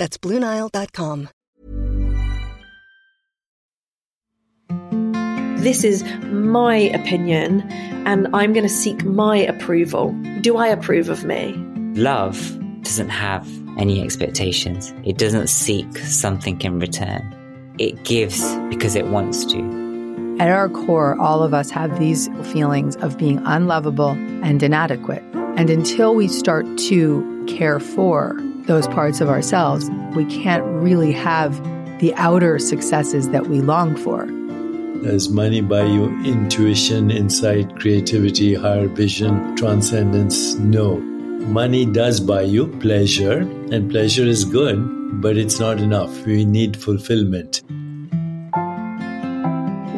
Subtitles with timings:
[0.00, 1.28] That's BlueNile.com.
[5.62, 7.70] This is my opinion,
[8.06, 10.12] and I'm going to seek my approval.
[10.40, 11.52] Do I approve of me?
[11.96, 17.74] Love doesn't have any expectations, it doesn't seek something in return.
[17.78, 20.36] It gives because it wants to.
[20.40, 25.22] At our core, all of us have these feelings of being unlovable and inadequate.
[25.58, 31.60] And until we start to care for those parts of ourselves, we can't really have
[32.00, 34.26] the outer successes that we long for.
[35.02, 40.54] Does money buy you intuition, insight, creativity, higher vision, transcendence?
[40.56, 40.98] No.
[40.98, 43.38] Money does buy you pleasure,
[43.72, 44.78] and pleasure is good,
[45.20, 46.26] but it's not enough.
[46.26, 47.62] We need fulfillment.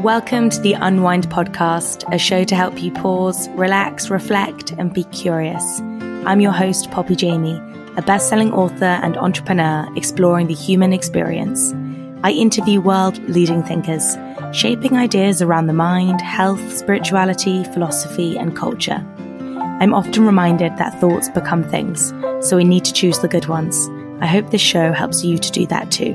[0.03, 5.05] Welcome to the Unwind Podcast, a show to help you pause, relax, reflect, and be
[5.05, 5.81] curious.
[6.25, 7.61] I'm your host, Poppy Jamie,
[7.97, 11.75] a best selling author and entrepreneur exploring the human experience.
[12.25, 14.17] I interview world leading thinkers,
[14.53, 19.05] shaping ideas around the mind, health, spirituality, philosophy, and culture.
[19.81, 23.89] I'm often reminded that thoughts become things, so we need to choose the good ones.
[24.21, 26.15] I hope this show helps you to do that too.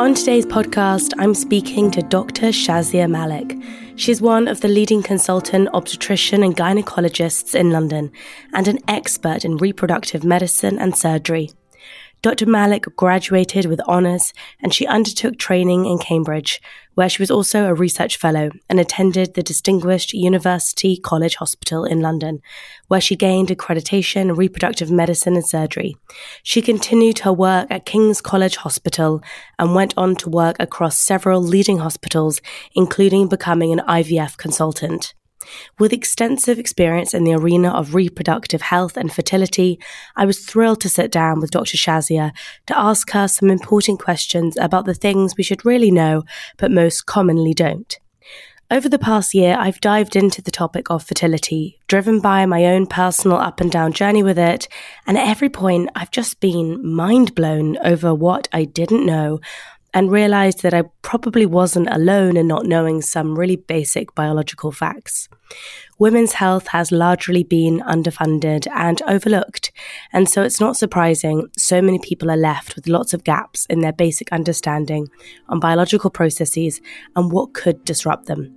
[0.00, 2.46] On today's podcast, I'm speaking to Dr.
[2.46, 3.56] Shazia Malik.
[4.00, 8.10] She's one of the leading consultant obstetrician and gynecologists in London
[8.50, 11.50] and an expert in reproductive medicine and surgery.
[12.22, 12.44] Dr.
[12.44, 16.60] Malik graduated with honours and she undertook training in Cambridge,
[16.94, 22.00] where she was also a research fellow and attended the Distinguished University College Hospital in
[22.00, 22.42] London,
[22.88, 25.96] where she gained accreditation in reproductive medicine and surgery.
[26.42, 29.22] She continued her work at King's College Hospital
[29.58, 32.42] and went on to work across several leading hospitals,
[32.74, 35.14] including becoming an IVF consultant.
[35.78, 39.78] With extensive experience in the arena of reproductive health and fertility,
[40.16, 41.76] I was thrilled to sit down with Dr.
[41.76, 42.32] Shazia
[42.66, 46.24] to ask her some important questions about the things we should really know,
[46.56, 47.98] but most commonly don't.
[48.72, 52.86] Over the past year, I've dived into the topic of fertility, driven by my own
[52.86, 54.68] personal up and down journey with it,
[55.08, 59.40] and at every point, I've just been mind blown over what I didn't know
[59.94, 65.28] and realized that I probably wasn't alone in not knowing some really basic biological facts.
[65.98, 69.72] Women's health has largely been underfunded and overlooked,
[70.12, 73.80] and so it's not surprising so many people are left with lots of gaps in
[73.80, 75.08] their basic understanding
[75.48, 76.80] on biological processes
[77.16, 78.54] and what could disrupt them.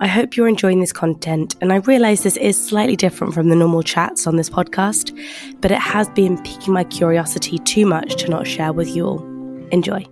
[0.00, 3.56] I hope you're enjoying this content, and I realize this is slightly different from the
[3.56, 5.16] normal chats on this podcast,
[5.60, 9.22] but it has been piquing my curiosity too much to not share with you all.
[9.70, 10.11] Enjoy.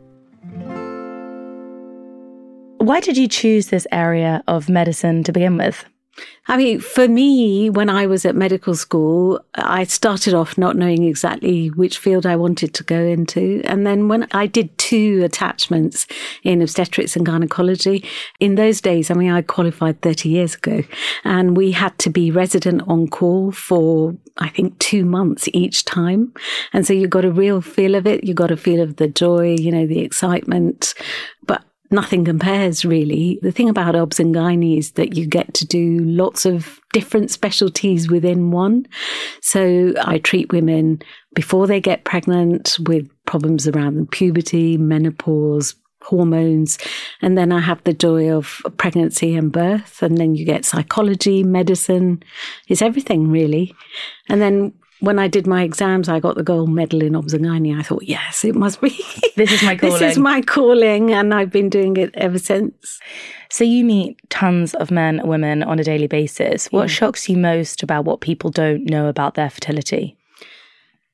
[2.81, 5.85] Why did you choose this area of medicine to begin with?
[6.49, 11.05] I mean, for me, when I was at medical school, I started off not knowing
[11.05, 13.61] exactly which field I wanted to go into.
[13.65, 16.07] And then when I did two attachments
[16.43, 18.03] in obstetrics and gynecology,
[18.41, 20.83] in those days, I mean, I qualified 30 years ago,
[21.23, 26.33] and we had to be resident on call for, I think, two months each time.
[26.73, 28.25] And so you got a real feel of it.
[28.25, 30.95] You got a feel of the joy, you know, the excitement.
[31.47, 33.39] But nothing compares really.
[33.43, 37.31] The thing about obs and gynae is that you get to do lots of different
[37.31, 38.87] specialties within one.
[39.43, 41.03] So I treat women
[41.35, 46.79] before they get pregnant with problems around puberty, menopause, hormones.
[47.23, 50.03] And then I have the joy of pregnancy and birth.
[50.03, 52.23] And then you get psychology, medicine.
[52.69, 53.75] It's everything really.
[54.29, 57.75] And then when I did my exams, I got the gold medal in and.
[57.75, 58.91] I thought, yes, it must be.
[59.37, 59.93] This is my calling.
[60.01, 63.01] this is my calling, and I've been doing it ever since.
[63.49, 66.67] So you meet tons of men and women on a daily basis.
[66.67, 66.87] What yeah.
[66.89, 70.17] shocks you most about what people don't know about their fertility?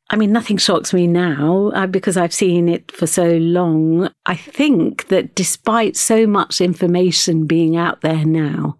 [0.08, 4.08] I mean, nothing shocks me now uh, because I've seen it for so long.
[4.24, 8.78] I think that despite so much information being out there now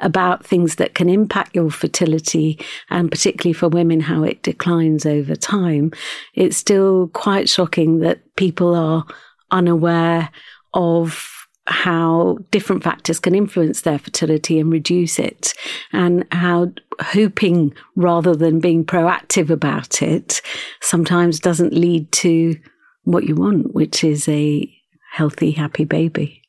[0.00, 5.34] about things that can impact your fertility and particularly for women, how it declines over
[5.34, 5.92] time,
[6.34, 9.06] it's still quite shocking that people are
[9.50, 10.30] unaware
[10.74, 11.35] of
[11.66, 15.54] how different factors can influence their fertility and reduce it,
[15.92, 20.40] and how hoping rather than being proactive about it
[20.80, 22.56] sometimes doesn't lead to
[23.04, 24.72] what you want, which is a
[25.12, 26.42] healthy, happy baby.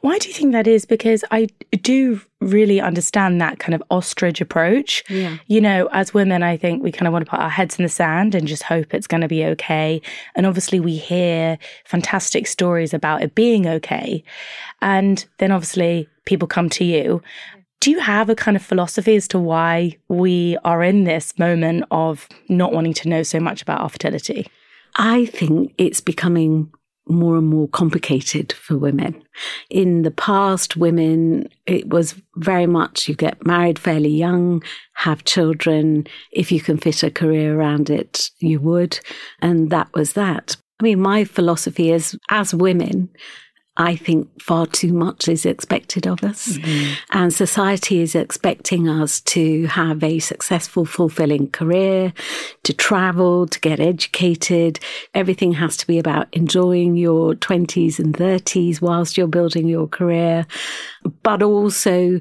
[0.00, 0.84] Why do you think that is?
[0.84, 1.48] Because I
[1.82, 5.04] do really understand that kind of ostrich approach.
[5.08, 5.36] Yeah.
[5.46, 7.82] You know, as women, I think we kind of want to put our heads in
[7.82, 10.00] the sand and just hope it's going to be okay.
[10.34, 14.24] And obviously, we hear fantastic stories about it being okay.
[14.80, 17.22] And then obviously, people come to you.
[17.80, 21.84] Do you have a kind of philosophy as to why we are in this moment
[21.90, 24.46] of not wanting to know so much about our fertility?
[24.96, 26.70] I think it's becoming
[27.08, 29.22] more and more complicated for women.
[29.68, 34.62] In the past, women, it was very much you get married fairly young,
[34.94, 36.06] have children.
[36.32, 39.00] If you can fit a career around it, you would.
[39.40, 40.56] And that was that.
[40.80, 43.10] I mean, my philosophy is as women,
[43.76, 46.58] I think far too much is expected of us.
[46.58, 46.94] Mm-hmm.
[47.12, 52.12] And society is expecting us to have a successful, fulfilling career,
[52.64, 54.80] to travel, to get educated.
[55.14, 60.46] Everything has to be about enjoying your 20s and 30s whilst you're building your career,
[61.22, 62.20] but also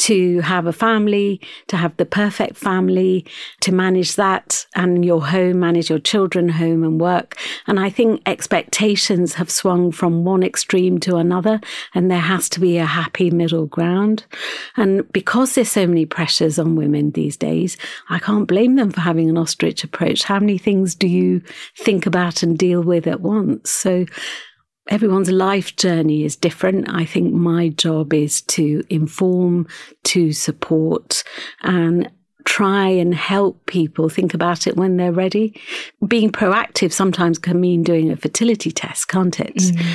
[0.00, 3.26] to have a family, to have the perfect family,
[3.60, 7.36] to manage that and your home, manage your children, home and work.
[7.66, 11.60] And I think expectations have swung from one extreme to another,
[11.94, 14.24] and there has to be a happy middle ground.
[14.76, 17.76] And because there's so many pressures on women these days,
[18.08, 20.22] I can't blame them for having an ostrich approach.
[20.22, 21.42] How many things do you
[21.76, 23.70] think about and deal with at once?
[23.70, 24.06] So
[24.90, 26.92] everyone's life journey is different.
[26.92, 29.66] I think my job is to inform,
[30.04, 31.24] to support,
[31.62, 32.10] and
[32.44, 35.58] try and help people think about it when they're ready.
[36.06, 39.56] Being proactive sometimes can mean doing a fertility test, can't it?
[39.56, 39.86] Mm.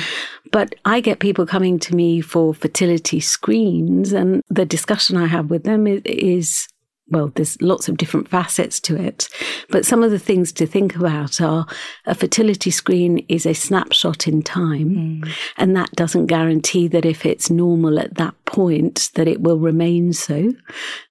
[0.52, 5.50] But I get people coming to me for fertility screens, and the discussion I have
[5.50, 6.68] with them is, is
[7.08, 9.28] well, there's lots of different facets to it.
[9.68, 11.66] But some of the things to think about are
[12.04, 15.22] a fertility screen is a snapshot in time.
[15.22, 15.32] Mm.
[15.56, 20.12] And that doesn't guarantee that if it's normal at that point, that it will remain
[20.12, 20.52] so.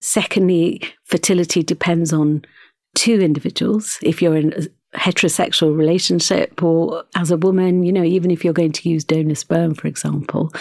[0.02, 2.44] Secondly, fertility depends on
[2.96, 3.98] two individuals.
[4.02, 8.72] If you're in heterosexual relationship or as a woman, you know, even if you're going
[8.72, 10.52] to use donor sperm, for example,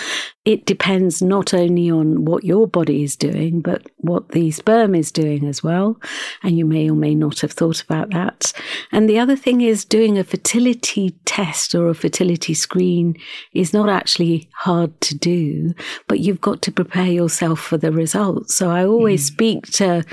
[0.45, 5.11] it depends not only on what your body is doing, but what the sperm is
[5.11, 5.99] doing as well.
[6.43, 8.53] And you may or may not have thought about that.
[8.93, 13.17] And the other thing is doing a fertility test or a fertility screen
[13.53, 15.75] is not actually hard to do,
[16.09, 18.55] but you've got to prepare yourself for the results.
[18.55, 19.33] So I always mm.
[19.33, 20.05] speak to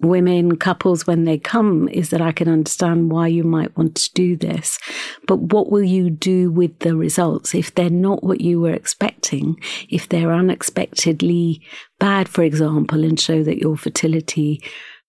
[0.00, 4.12] women, couples, when they come, is that I can understand why you might want to
[4.14, 4.78] do this.
[5.26, 7.54] But what will you do with the results?
[7.54, 9.58] If they're not what you were expecting,
[9.88, 11.62] if they're unexpectedly
[11.98, 14.62] bad, for example, and show that your fertility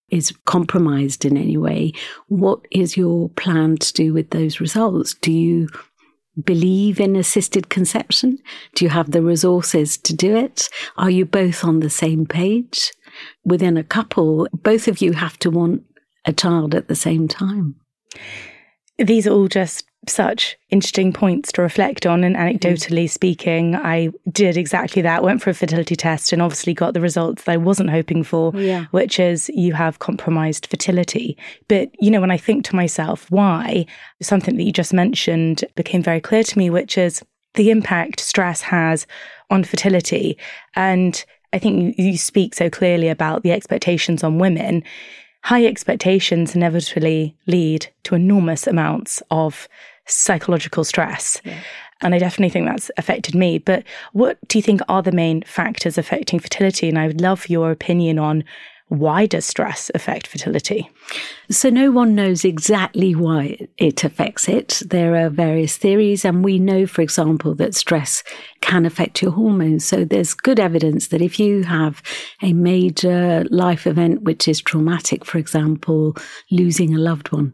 [0.10, 1.92] is compromised in any way,
[2.28, 5.13] what is your plan to do with those results?
[5.16, 5.68] Do you
[6.44, 8.38] believe in assisted conception?
[8.75, 10.69] Do you have the resources to do it?
[10.95, 12.92] Are you both on the same page?
[13.46, 15.84] Within a couple, both of you have to want
[16.25, 17.75] a child at the same time.
[18.98, 22.24] These are all just such interesting points to reflect on.
[22.24, 23.10] And anecdotally mm.
[23.10, 25.24] speaking, I did exactly that.
[25.24, 28.54] Went for a fertility test and obviously got the results that I wasn't hoping for,
[28.56, 28.86] yeah.
[28.92, 31.38] which is you have compromised fertility.
[31.68, 33.86] But, you know, when I think to myself, why?
[34.22, 37.24] Something that you just mentioned became very clear to me, which is
[37.56, 39.08] the impact stress has
[39.50, 40.38] on fertility.
[40.75, 41.24] And
[41.54, 44.84] I think you, you speak so clearly about the expectations on women.
[45.44, 49.68] High expectations inevitably lead to enormous amounts of
[50.08, 51.42] psychological stress.
[51.44, 51.60] Yeah.
[52.01, 53.58] And I definitely think that's affected me.
[53.58, 56.89] But what do you think are the main factors affecting fertility?
[56.89, 58.44] And I would love your opinion on
[58.89, 60.89] why does stress affect fertility?
[61.50, 64.82] So, no one knows exactly why it affects it.
[64.86, 68.24] There are various theories, and we know, for example, that stress
[68.62, 69.86] can affect your hormones.
[69.86, 72.01] So, there's good evidence that if you have
[72.41, 76.15] a major life event which is traumatic, for example,
[76.50, 77.53] losing a loved one,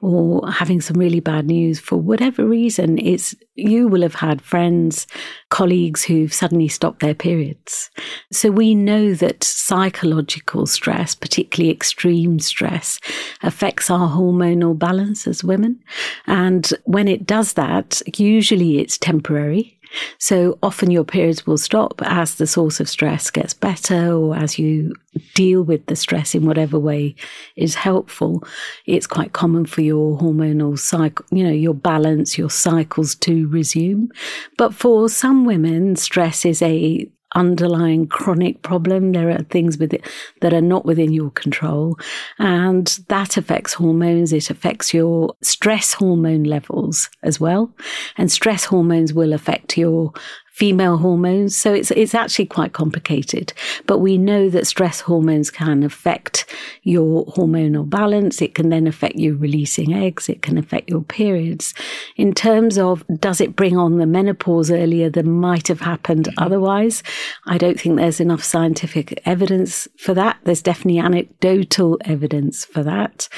[0.00, 5.06] or having some really bad news for whatever reason, it's you will have had friends,
[5.48, 7.90] colleagues who've suddenly stopped their periods.
[8.30, 13.00] So we know that psychological stress, particularly extreme stress,
[13.42, 15.80] affects our hormonal balance as women.
[16.26, 19.75] And when it does that, usually it's temporary.
[20.18, 24.58] So often your periods will stop as the source of stress gets better or as
[24.58, 24.94] you
[25.34, 27.14] deal with the stress in whatever way
[27.56, 28.42] is helpful.
[28.86, 34.10] It's quite common for your hormonal cycle, you know, your balance, your cycles to resume.
[34.56, 39.12] But for some women, stress is a underlying chronic problem.
[39.12, 40.04] There are things with it
[40.40, 41.96] that are not within your control.
[42.38, 44.32] And that affects hormones.
[44.32, 47.72] It affects your stress hormone levels as well.
[48.16, 50.12] And stress hormones will affect your
[50.56, 51.54] female hormones.
[51.54, 53.52] So it's, it's actually quite complicated.
[53.86, 56.50] But we know that stress hormones can affect
[56.82, 58.40] your hormonal balance.
[58.40, 60.30] It can then affect you releasing eggs.
[60.30, 61.74] It can affect your periods.
[62.16, 66.42] In terms of does it bring on the menopause earlier than might have happened mm-hmm.
[66.42, 67.02] otherwise?
[67.46, 70.38] I don't think there's enough scientific evidence for that.
[70.44, 73.28] There's definitely anecdotal evidence for that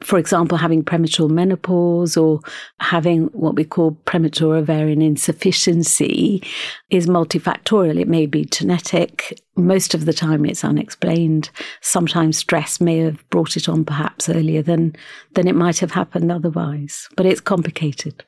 [0.00, 2.40] for example, having premature menopause or
[2.78, 6.42] having what we call premature ovarian insufficiency
[6.90, 8.00] is multifactorial.
[8.00, 9.40] It may be genetic.
[9.56, 11.50] Most of the time it's unexplained.
[11.80, 14.94] Sometimes stress may have brought it on perhaps earlier than,
[15.34, 18.24] than it might have happened otherwise, but it's complicated.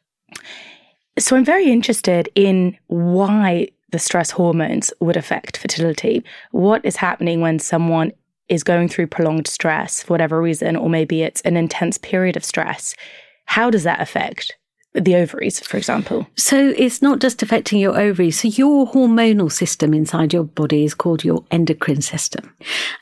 [1.18, 6.24] So I'm very interested in why the stress hormones would affect fertility.
[6.50, 8.12] What is happening when someone
[8.50, 12.44] is going through prolonged stress for whatever reason, or maybe it's an intense period of
[12.44, 12.94] stress,
[13.46, 14.56] how does that affect
[14.94, 16.26] the ovaries, for example?
[16.36, 18.40] So it's not just affecting your ovaries.
[18.40, 22.54] So your hormonal system inside your body is called your endocrine system.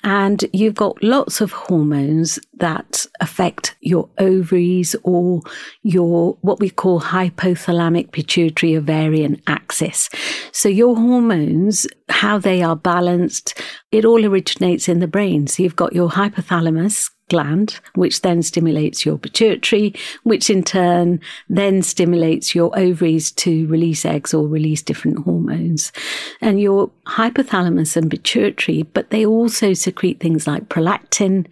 [0.04, 5.40] And you've got lots of hormones that affect your ovaries or
[5.82, 10.10] your what we call hypothalamic pituitary ovarian axis.
[10.52, 13.60] So your hormones, how they are balanced,
[13.92, 15.46] it all originates in the brain.
[15.46, 21.82] So you've got your hypothalamus gland, which then stimulates your pituitary, which in turn then
[21.82, 25.92] stimulates your ovaries to release eggs or release different hormones.
[26.40, 31.46] And your hypothalamus and pituitary, but they also secrete things like prolactin,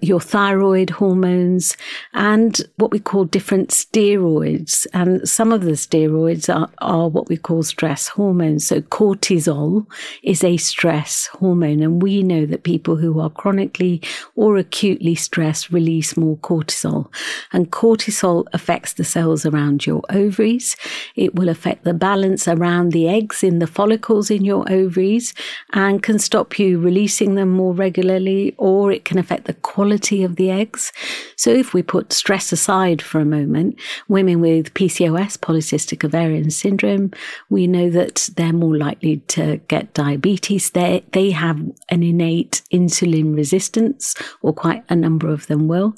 [0.00, 1.76] your thyroid hormones,
[2.14, 4.86] and what we call different steroids.
[4.92, 8.66] And some of the steroids are, are what we call stress hormones.
[8.66, 9.86] So cortisol
[10.22, 11.82] is a stress hormone.
[11.82, 14.02] And we know that people who are chronically
[14.34, 17.12] or acutely stressed release more cortisol.
[17.52, 20.76] And cortisol affects the cells around your ovaries.
[21.16, 25.34] It will affect the balance around the eggs in the follicles in your ovaries
[25.72, 30.36] and can stop you releasing them more regularly, or it can affect the quality of
[30.36, 30.92] the eggs.
[31.36, 37.12] So if we put stress aside for a moment, women with PCOS, polycystic ovarian syndrome,
[37.48, 40.70] we know that they're more likely to get diabetes.
[40.70, 45.94] They, they have an innate insulin resistance or quite a number of them will.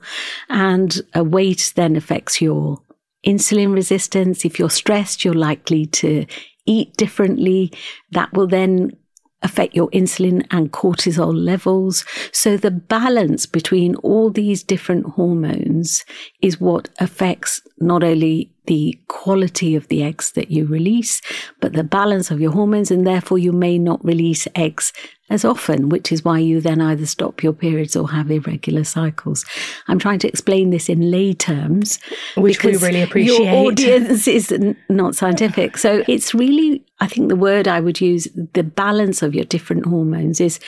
[0.49, 2.79] And a weight then affects your
[3.27, 4.45] insulin resistance.
[4.45, 6.27] If you're stressed, you're likely to
[6.67, 7.73] eat differently.
[8.11, 8.97] That will then
[9.43, 12.05] affect your insulin and cortisol levels.
[12.33, 16.05] So the balance between all these different hormones
[16.41, 21.21] is what affects not only the quality of the eggs that you release,
[21.61, 22.91] but the balance of your hormones.
[22.91, 24.93] And therefore you may not release eggs
[25.31, 29.45] as often, which is why you then either stop your periods or have irregular cycles.
[29.89, 31.99] I'm trying to explain this in lay terms,
[32.37, 33.39] which we really appreciate.
[33.39, 34.55] Your audience is
[34.91, 39.35] not scientific, so it's really, I think, the word I would use, the balance of
[39.35, 40.61] your different hormones is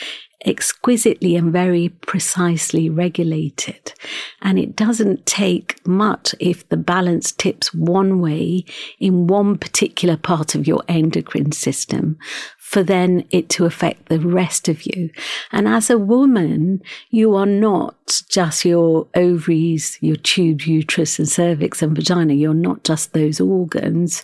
[0.45, 3.93] exquisitely and very precisely regulated.
[4.41, 8.65] And it doesn't take much if the balance tips one way
[8.99, 12.17] in one particular part of your endocrine system
[12.67, 15.09] for then it to affect the rest of you.
[15.53, 21.81] And as a woman, you are not just your ovaries, your tube, uterus and cervix
[21.81, 22.33] and vagina.
[22.33, 24.21] You're not just those organs.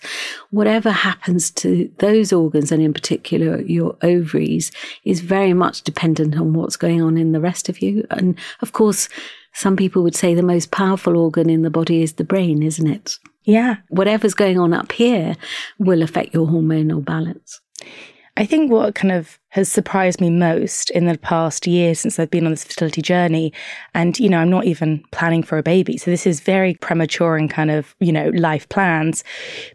[0.50, 4.74] Whatever happens to those organs and in particular your ovaries
[5.06, 8.06] is very much dependent on what's going on in the rest of you.
[8.12, 9.08] And of course,
[9.54, 12.88] some people would say the most powerful organ in the body is the brain, isn't
[12.88, 13.20] it?
[13.46, 13.78] Yeah.
[13.88, 15.38] Whatever's going on up here
[15.80, 17.62] will affect your hormonal balance.
[18.36, 22.32] I think what kind of has surprised me most in the past year since I've
[22.32, 23.54] been on this fertility journey,
[23.94, 25.98] and you know, I'm not even planning for a baby.
[25.98, 29.24] So this is very premature in kind of, you know, life plans.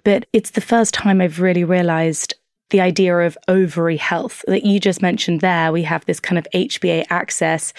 [0.02, 2.34] But it's the first time I've really realized
[2.70, 5.72] the idea of ovary health that you just mentioned there.
[5.72, 7.72] We have this kind of HPA axis.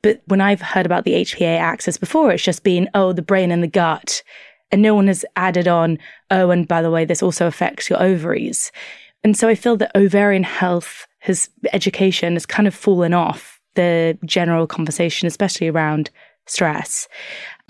[0.00, 3.52] But when I've heard about the HPA axis before, it's just been, oh, the brain
[3.52, 4.22] and the gut.
[4.72, 5.98] And no one has added on,
[6.30, 8.72] oh, and by the way, this also affects your ovaries.
[9.24, 14.18] And so I feel that ovarian health has education has kind of fallen off the
[14.24, 16.10] general conversation, especially around
[16.46, 17.08] stress,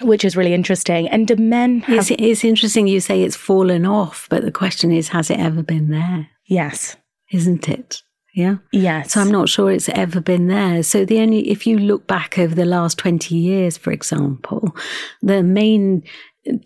[0.01, 1.09] which is really interesting.
[1.09, 4.91] And do men have- it's, it's interesting you say it's fallen off, but the question
[4.91, 6.29] is, has it ever been there?
[6.47, 6.97] Yes.
[7.31, 8.03] Isn't it?
[8.35, 8.57] Yeah.
[8.73, 9.13] Yes.
[9.13, 10.83] So I'm not sure it's ever been there.
[10.83, 14.75] So the only, if you look back over the last 20 years, for example,
[15.21, 16.03] the main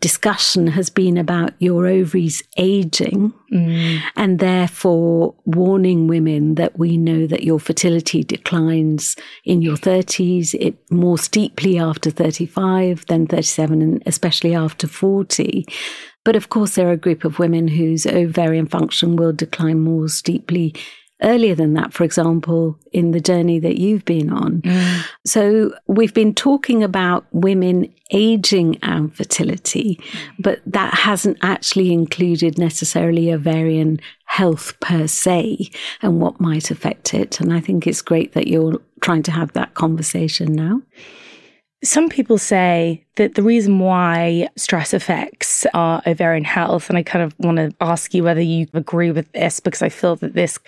[0.01, 4.01] discussion has been about your ovaries aging mm.
[4.17, 10.77] and therefore warning women that we know that your fertility declines in your 30s, it
[10.91, 15.67] more steeply after 35 than 37 and especially after 40.
[16.25, 20.09] But of course, there are a group of women whose ovarian function will decline more
[20.09, 20.75] steeply
[21.23, 24.61] earlier than that, for example, in the journey that you've been on.
[24.63, 25.05] Mm.
[25.25, 29.99] So we've been talking about women aging and fertility,
[30.39, 35.71] but that hasn't actually included necessarily ovarian health per se
[36.03, 37.41] and what might affect it.
[37.41, 40.83] And I think it's great that you're trying to have that conversation now.
[41.87, 47.23] Some people say that the reason why stress affects our ovarian health, and I kind
[47.23, 50.59] of want to ask you whether you agree with this because I feel that this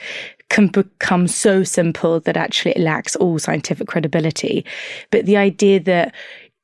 [0.48, 4.64] can become so simple that actually it lacks all scientific credibility.
[5.10, 6.14] But the idea that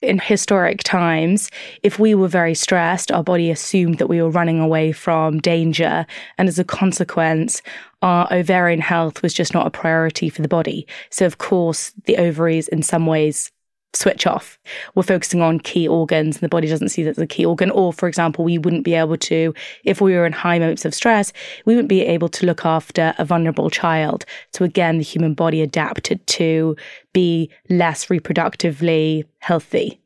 [0.03, 1.51] in historic times,
[1.83, 6.07] if we were very stressed, our body assumed that we were running away from danger.
[6.39, 7.61] And as a consequence,
[8.03, 10.87] our ovarian health was just not a priority for the body.
[11.11, 13.51] So, of course, the ovaries, in some ways,
[13.97, 14.59] switch off.
[14.95, 17.71] We're focusing on key organs and the body doesn't see that as a key organ.
[17.71, 20.95] Or, for example, we wouldn't be able to, if we were in high moments of
[20.95, 21.33] stress,
[21.65, 24.25] we wouldn't be able to look after a vulnerable child.
[24.53, 26.77] So again, the human body adapted to
[27.13, 30.01] be less reproductively healthy.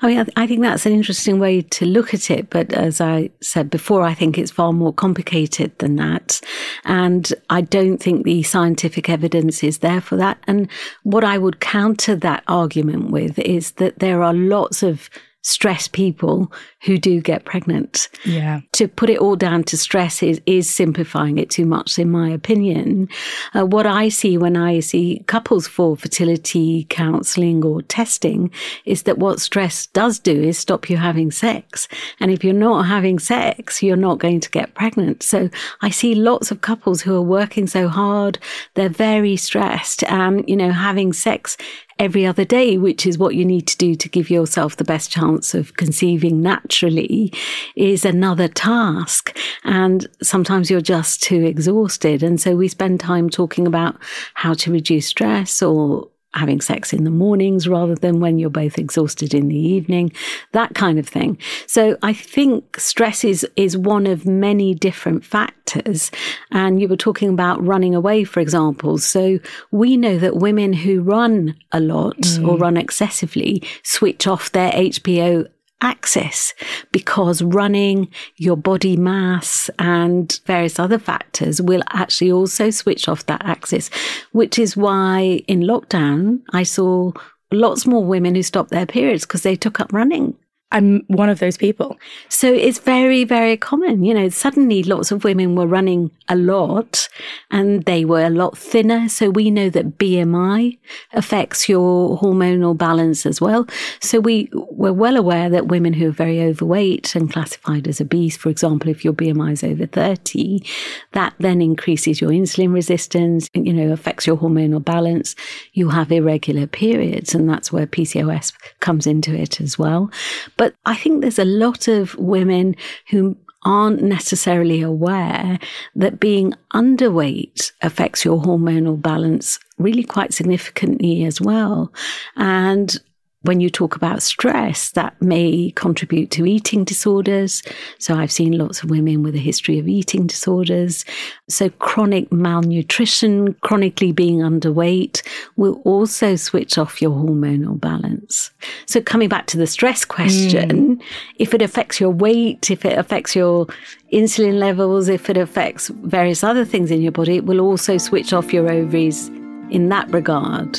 [0.00, 2.50] I mean, I think that's an interesting way to look at it.
[2.50, 6.40] But as I said before, I think it's far more complicated than that.
[6.84, 10.38] And I don't think the scientific evidence is there for that.
[10.46, 10.68] And
[11.02, 15.08] what I would counter that argument with is that there are lots of
[15.44, 16.50] stress people
[16.82, 18.08] who do get pregnant.
[18.24, 18.60] Yeah.
[18.72, 22.30] To put it all down to stress is, is simplifying it too much, in my
[22.30, 23.08] opinion.
[23.54, 28.50] Uh, what I see when I see couples for fertility counseling or testing
[28.86, 31.88] is that what stress does do is stop you having sex.
[32.20, 35.22] And if you're not having sex, you're not going to get pregnant.
[35.22, 35.50] So
[35.82, 38.38] I see lots of couples who are working so hard.
[38.74, 41.58] They're very stressed and, you know, having sex
[41.98, 45.10] every other day, which is what you need to do to give yourself the best
[45.10, 47.32] chance of conceiving naturally,
[47.76, 49.36] is another task.
[49.64, 52.22] And sometimes you're just too exhausted.
[52.22, 53.96] And so we spend time talking about
[54.34, 58.78] how to reduce stress or having sex in the mornings rather than when you're both
[58.78, 60.12] exhausted in the evening,
[60.52, 61.38] that kind of thing.
[61.66, 66.10] So I think stress is, is one of many different factors.
[66.50, 68.98] And you were talking about running away, for example.
[68.98, 69.38] So
[69.70, 72.48] we know that women who run a lot mm.
[72.48, 75.48] or run excessively switch off their HPO
[75.84, 76.54] axis
[76.90, 83.44] because running, your body mass, and various other factors will actually also switch off that
[83.44, 83.90] axis,
[84.32, 87.12] which is why in lockdown I saw
[87.52, 90.34] lots more women who stopped their periods because they took up running.
[90.72, 91.96] I'm one of those people.
[92.28, 94.02] So it's very, very common.
[94.02, 97.08] You know, suddenly lots of women were running a lot
[97.52, 99.08] and they were a lot thinner.
[99.08, 100.78] So we know that BMI
[101.12, 103.68] affects your hormonal balance as well.
[104.00, 108.36] So we were well aware that women who are very overweight and classified as obese,
[108.36, 110.64] for example, if your BMI is over 30,
[111.12, 115.36] that then increases your insulin resistance, you know, affects your hormonal balance.
[115.72, 120.10] You have irregular periods and that's where PCOS comes into it as well.
[120.56, 122.74] But but I think there's a lot of women
[123.10, 125.58] who aren't necessarily aware
[125.94, 131.92] that being underweight affects your hormonal balance really quite significantly as well.
[132.36, 132.98] And
[133.44, 137.62] when you talk about stress, that may contribute to eating disorders.
[137.98, 141.04] So I've seen lots of women with a history of eating disorders.
[141.48, 145.22] So chronic malnutrition, chronically being underweight
[145.56, 148.50] will also switch off your hormonal balance.
[148.86, 151.02] So coming back to the stress question, mm.
[151.36, 153.66] if it affects your weight, if it affects your
[154.10, 158.32] insulin levels, if it affects various other things in your body, it will also switch
[158.32, 159.28] off your ovaries
[159.70, 160.78] in that regard.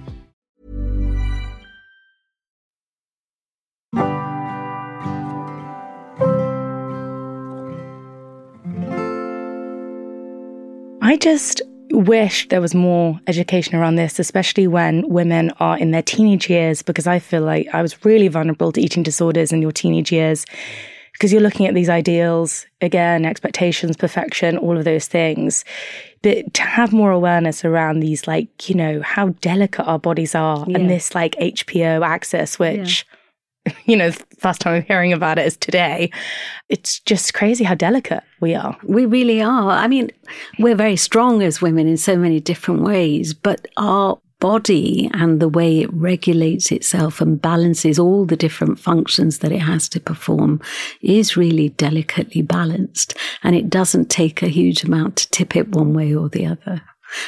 [11.11, 16.01] I just wish there was more education around this, especially when women are in their
[16.01, 19.73] teenage years, because I feel like I was really vulnerable to eating disorders in your
[19.73, 20.45] teenage years.
[21.11, 25.65] Because you're looking at these ideals, again, expectations, perfection, all of those things.
[26.21, 30.63] But to have more awareness around these, like, you know, how delicate our bodies are
[30.65, 30.77] Yeah.
[30.77, 33.05] and this like HPO axis, which,
[33.85, 36.11] you know, first time I'm hearing about it is today.
[36.69, 38.77] It's just crazy how delicate we are.
[38.83, 39.71] We really are.
[39.71, 40.11] I mean,
[40.59, 45.47] we're very strong as women in so many different ways, but our body and the
[45.47, 50.59] way it regulates itself and balances all the different functions that it has to perform
[51.01, 53.15] is really delicately balanced.
[53.43, 56.81] And it doesn't take a huge amount to tip it one way or the other.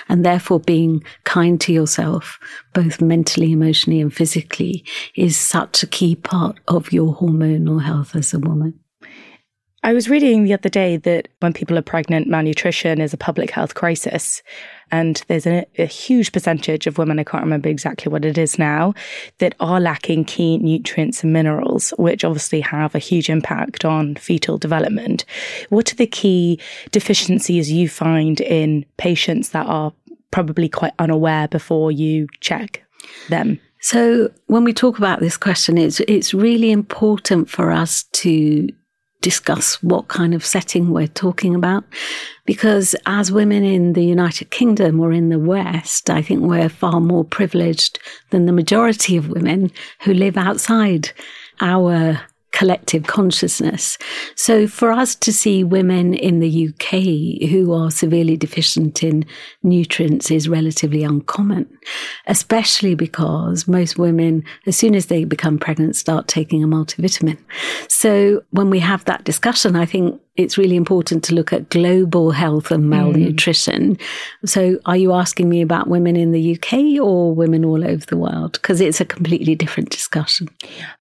[0.09, 2.39] And therefore, being kind to yourself,
[2.73, 8.33] both mentally, emotionally, and physically, is such a key part of your hormonal health as
[8.33, 8.79] a woman.
[9.85, 13.51] I was reading the other day that when people are pregnant, malnutrition is a public
[13.51, 14.41] health crisis.
[14.91, 18.57] And there's a, a, huge percentage of women, I can't remember exactly what it is
[18.57, 18.93] now,
[19.39, 24.57] that are lacking key nutrients and minerals, which obviously have a huge impact on fetal
[24.57, 25.25] development.
[25.67, 29.91] What are the key deficiencies you find in patients that are
[30.31, 32.85] probably quite unaware before you check
[33.27, 33.59] them?
[33.81, 38.69] So when we talk about this question, it's it's really important for us to
[39.23, 41.83] discuss what kind of setting we're talking about.
[42.45, 46.99] Because as women in the United Kingdom or in the West, I think we're far
[46.99, 47.97] more privileged
[48.29, 51.11] than the majority of women who live outside
[51.61, 52.21] our
[52.53, 53.97] collective consciousness.
[54.35, 59.25] So for us to see women in the UK who are severely deficient in
[59.63, 61.67] nutrients is relatively uncommon,
[62.27, 67.37] especially because most women, as soon as they become pregnant, start taking a multivitamin.
[67.89, 72.31] So when we have that discussion, I think it's really important to look at global
[72.31, 73.95] health and malnutrition.
[73.95, 74.49] Mm.
[74.49, 78.17] So, are you asking me about women in the UK or women all over the
[78.17, 78.53] world?
[78.53, 80.49] Because it's a completely different discussion.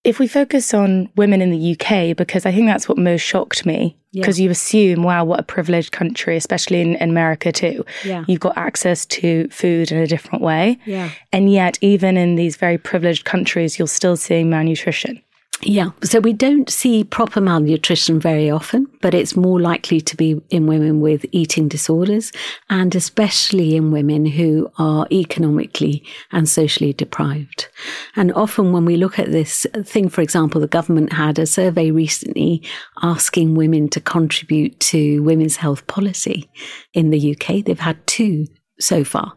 [0.05, 3.65] If we focus on women in the UK, because I think that's what most shocked
[3.65, 4.45] me, because yeah.
[4.45, 7.87] you assume, wow, what a privileged country, especially in, in America too.
[8.05, 8.25] Yeah.
[8.29, 10.79] You've got access to food in a different way.
[10.85, 11.11] Yeah.
[11.33, 15.23] And yet, even in these very privileged countries, you're still seeing malnutrition.
[15.65, 15.91] Yeah.
[16.03, 20.67] So we don't see proper malnutrition very often, but it's more likely to be in
[20.67, 22.33] women with eating disorders
[22.69, 27.69] and especially in women who are economically and socially deprived.
[28.17, 31.93] And often when we look at this thing, for example, the government had a survey
[31.93, 32.65] recently
[33.01, 36.51] asking women to contribute to women's health policy
[36.93, 37.65] in the UK.
[37.65, 38.47] They've had two
[38.81, 39.35] so far.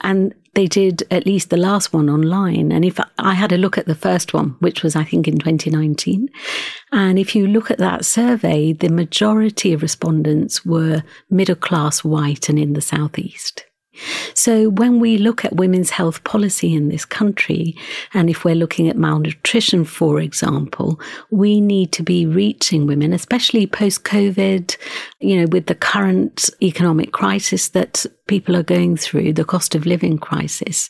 [0.00, 2.72] And they did at least the last one online.
[2.72, 5.38] And if I had a look at the first one, which was, I think, in
[5.38, 6.28] 2019,
[6.90, 12.48] and if you look at that survey, the majority of respondents were middle class white
[12.48, 13.67] and in the Southeast.
[14.34, 17.76] So when we look at women's health policy in this country,
[18.14, 23.66] and if we're looking at malnutrition, for example, we need to be reaching women, especially
[23.66, 24.76] post COVID,
[25.20, 29.86] you know, with the current economic crisis that people are going through, the cost of
[29.86, 30.88] living crisis.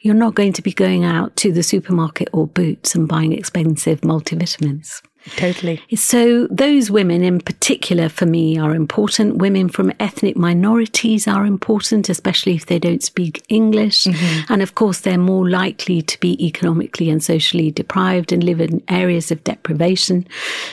[0.00, 4.00] You're not going to be going out to the supermarket or Boots and buying expensive
[4.00, 5.00] multivitamins.
[5.36, 5.82] Totally.
[5.94, 9.36] So, those women in particular for me are important.
[9.36, 14.04] Women from ethnic minorities are important, especially if they don't speak English.
[14.04, 14.52] Mm-hmm.
[14.52, 18.82] And of course, they're more likely to be economically and socially deprived and live in
[18.88, 20.26] areas of deprivation.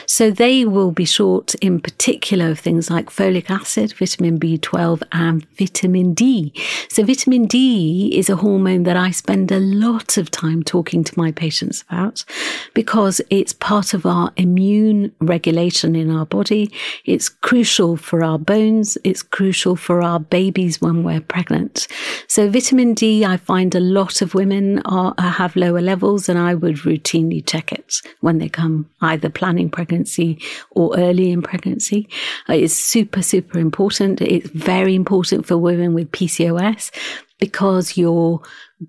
[0.06, 5.46] So, they will be short in particular of things like folic acid, vitamin B12, and
[5.58, 6.54] vitamin D.
[6.88, 11.18] So, vitamin D is a hormone that I spend a lot of time talking to
[11.18, 12.24] my patients about
[12.72, 16.72] because it's part of our immune regulation in our body.
[17.04, 18.96] It's crucial for our bones.
[19.04, 21.88] It's crucial for our babies when we're pregnant.
[22.28, 26.54] So vitamin D, I find a lot of women are, have lower levels and I
[26.54, 32.08] would routinely check it when they come either planning pregnancy or early in pregnancy.
[32.48, 34.20] Uh, it's super, super important.
[34.20, 36.90] It's very important for women with PCOS
[37.38, 38.40] because your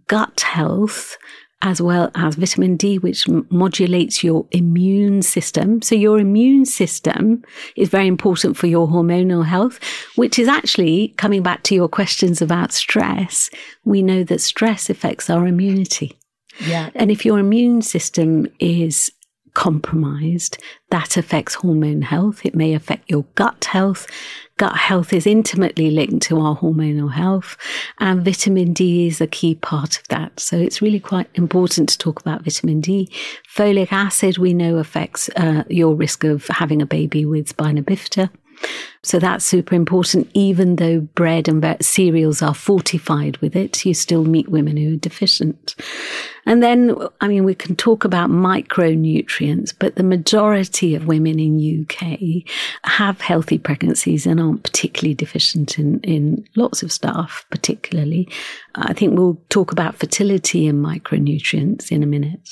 [0.08, 1.18] gut health
[1.62, 5.82] as well as vitamin D, which modulates your immune system.
[5.82, 7.44] So your immune system
[7.76, 9.80] is very important for your hormonal health,
[10.16, 13.50] which is actually coming back to your questions about stress.
[13.84, 16.18] We know that stress affects our immunity.
[16.66, 16.90] Yeah.
[16.96, 19.12] And if your immune system is
[19.54, 20.58] compromised,
[20.90, 22.46] that affects hormone health.
[22.46, 24.08] It may affect your gut health.
[24.58, 27.56] Gut health is intimately linked to our hormonal health,
[28.00, 30.40] and vitamin D is a key part of that.
[30.40, 33.10] So it's really quite important to talk about vitamin D.
[33.56, 38.30] Folic acid, we know, affects uh, your risk of having a baby with spina bifida.
[39.02, 40.30] So that's super important.
[40.34, 44.98] Even though bread and cereals are fortified with it, you still meet women who are
[44.98, 45.76] deficient.
[46.46, 51.86] And then, I mean, we can talk about micronutrients, but the majority of women in
[51.86, 52.20] UK
[52.84, 58.28] have healthy pregnancies and aren't particularly deficient in, in lots of stuff, particularly.
[58.76, 62.50] I think we'll talk about fertility and micronutrients in a minute.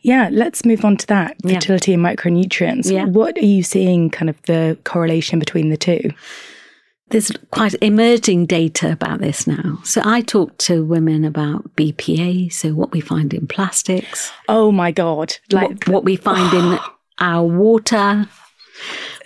[0.00, 1.98] Yeah, let's move on to that fertility yeah.
[1.98, 2.90] and micronutrients.
[2.90, 3.04] Yeah.
[3.04, 6.12] What are you seeing kind of the correlation between the two?
[7.10, 9.80] There's quite emerging data about this now.
[9.82, 14.30] So I talk to women about BPA, so what we find in plastics.
[14.48, 15.36] Oh my God.
[15.50, 16.78] Like what, what we find in
[17.18, 18.28] our water,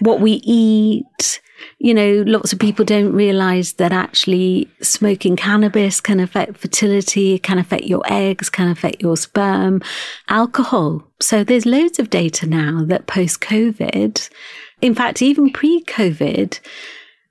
[0.01, 1.41] what we eat.
[1.79, 7.59] You know, lots of people don't realize that actually smoking cannabis can affect fertility, can
[7.59, 9.81] affect your eggs, can affect your sperm,
[10.29, 11.05] alcohol.
[11.21, 14.29] So there's loads of data now that post COVID,
[14.83, 16.59] in fact, even pre COVID,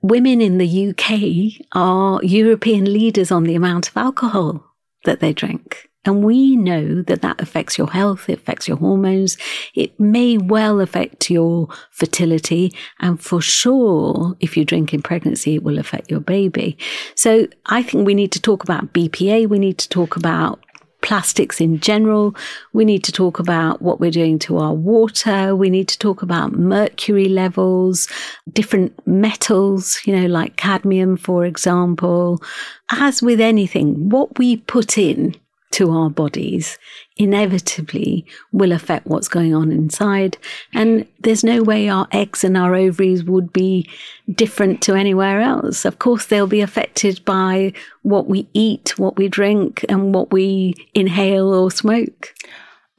[0.00, 4.64] women in the UK are European leaders on the amount of alcohol
[5.04, 5.88] that they drink.
[6.04, 9.36] And we know that that affects your health, it affects your hormones,
[9.74, 12.74] it may well affect your fertility.
[12.98, 16.76] And for sure, if you drink in pregnancy, it will affect your baby.
[17.14, 19.48] So I think we need to talk about BPA.
[19.48, 20.58] We need to talk about
[21.02, 22.34] plastics in general.
[22.72, 25.54] We need to talk about what we're doing to our water.
[25.54, 28.08] We need to talk about mercury levels,
[28.52, 32.42] different metals, you know, like cadmium, for example.
[32.90, 35.36] As with anything, what we put in
[35.72, 36.78] to our bodies
[37.16, 40.38] inevitably will affect what's going on inside.
[40.72, 43.88] And there's no way our eggs and our ovaries would be
[44.32, 45.84] different to anywhere else.
[45.84, 50.74] Of course, they'll be affected by what we eat, what we drink, and what we
[50.94, 52.34] inhale or smoke.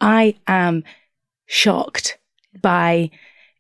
[0.01, 0.83] I am
[1.45, 2.17] shocked
[2.62, 3.09] by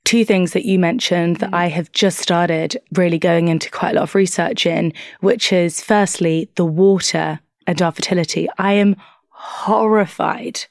[0.03, 1.55] two things that you mentioned that mm.
[1.55, 5.81] I have just started really going into quite a lot of research in, which is
[5.81, 8.47] firstly the water and our fertility.
[8.57, 8.95] I am
[9.29, 10.65] horrified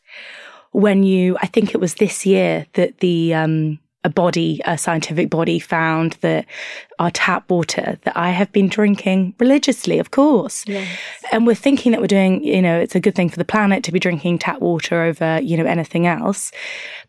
[0.73, 5.31] when you, I think it was this year that the, um, a body, a scientific
[5.31, 6.47] body found that
[6.99, 10.65] our tap water that I have been drinking religiously, of course.
[10.67, 10.89] Yes.
[11.31, 13.85] And we're thinking that we're doing, you know, it's a good thing for the planet
[13.85, 16.51] to be drinking tap water over, you know, anything else.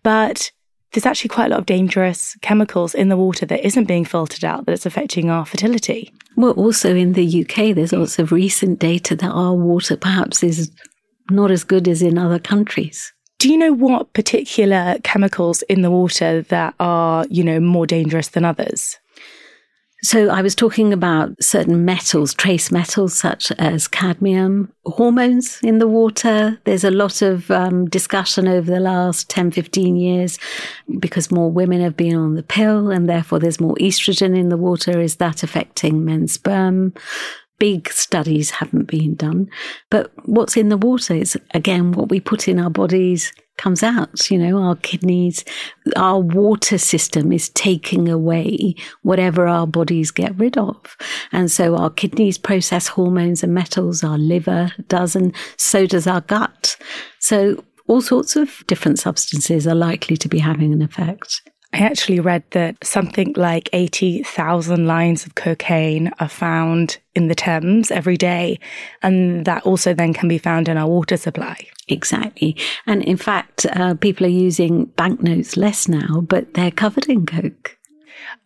[0.03, 0.51] But
[0.93, 4.45] there's actually quite a lot of dangerous chemicals in the water that isn't being filtered
[4.45, 6.13] out that it's affecting our fertility.
[6.35, 10.71] Well, also in the UK, there's lots of recent data that our water perhaps is
[11.29, 13.11] not as good as in other countries.
[13.39, 18.29] Do you know what particular chemicals in the water that are, you know, more dangerous
[18.29, 18.97] than others?
[20.03, 25.87] So I was talking about certain metals, trace metals such as cadmium, hormones in the
[25.87, 26.59] water.
[26.65, 30.39] There's a lot of um, discussion over the last 10, 15 years
[30.99, 34.57] because more women have been on the pill and therefore there's more estrogen in the
[34.57, 34.99] water.
[34.99, 36.93] Is that affecting men's sperm?
[37.59, 39.49] big studies haven't been done.
[39.89, 44.29] But what's in the water is, again, what we put in our bodies comes out.
[44.29, 45.43] You know, our kidneys,
[45.95, 50.97] our water system is taking away whatever our bodies get rid of.
[51.31, 56.21] And so our kidneys process hormones and metals, our liver does, and so does our
[56.21, 56.77] gut.
[57.19, 61.41] So all sorts of different substances are likely to be having an effect.
[61.73, 67.89] I actually read that something like 80,000 lines of cocaine are found in the Thames
[67.89, 68.59] every day.
[69.01, 71.57] And that also then can be found in our water supply.
[71.87, 72.55] Exactly.
[72.85, 77.75] And in fact, uh, people are using banknotes less now, but they're covered in coke.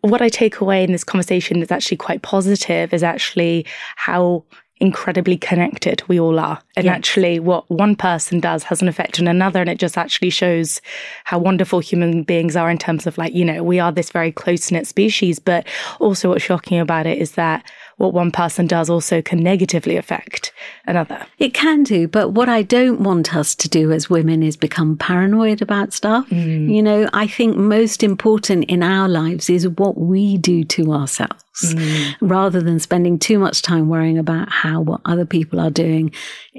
[0.00, 4.44] What I take away in this conversation that's actually quite positive is actually how
[4.80, 6.60] incredibly connected we all are.
[6.76, 9.60] And actually, what one person does has an effect on another.
[9.60, 10.80] And it just actually shows
[11.24, 14.30] how wonderful human beings are in terms of like, you know, we are this very
[14.30, 15.38] close knit species.
[15.38, 15.66] But
[15.98, 17.64] also, what's shocking about it is that
[17.96, 20.52] what one person does also can negatively affect
[20.86, 21.26] another.
[21.38, 24.96] It can do, but what I don't want us to do as women is become
[24.96, 26.28] paranoid about stuff.
[26.30, 26.72] Mm.
[26.72, 31.42] You know, I think most important in our lives is what we do to ourselves.
[31.62, 32.14] Mm.
[32.20, 36.12] rather than spending too much time worrying about how what other people are doing.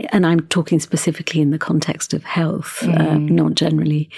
[0.09, 2.99] And I'm talking specifically in the context of health, uh, mm.
[2.99, 4.09] uh, not generally.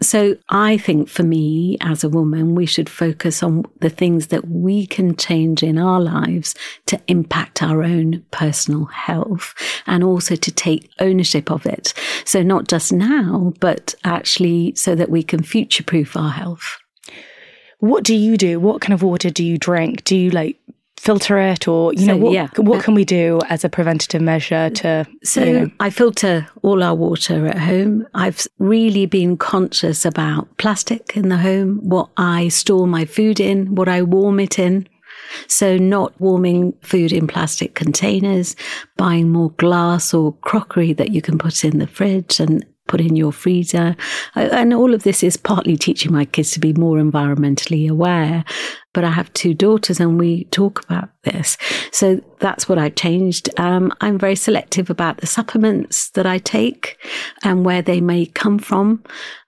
[0.00, 4.48] So I think for me as a woman, we should focus on the things that
[4.48, 6.54] we can change in our lives
[6.86, 9.54] to impact our own personal health
[9.86, 11.92] and also to take ownership of it.
[12.24, 16.78] So not just now, but actually so that we can future proof our health.
[17.78, 18.58] What do you do?
[18.58, 20.04] What kind of water do you drink?
[20.04, 20.58] Do you like
[20.98, 22.48] filter it or you so, know what, yeah.
[22.56, 25.70] what uh, can we do as a preventative measure to so you know?
[25.78, 31.36] i filter all our water at home i've really been conscious about plastic in the
[31.36, 34.88] home what i store my food in what i warm it in
[35.46, 38.56] so not warming food in plastic containers
[38.96, 43.16] buying more glass or crockery that you can put in the fridge and put in
[43.16, 43.96] your freezer.
[44.34, 48.44] And all of this is partly teaching my kids to be more environmentally aware.
[48.92, 51.58] But I have two daughters and we talk about this.
[51.92, 53.50] So that's what I've changed.
[53.58, 56.96] Um, I'm very selective about the supplements that I take
[57.42, 59.02] and where they may come from.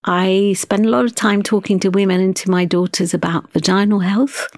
[0.05, 4.01] I spend a lot of time talking to women and to my daughters about vaginal
[4.01, 4.49] health.